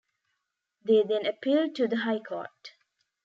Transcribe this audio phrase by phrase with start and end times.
[0.83, 2.71] They then appealed to the High Court.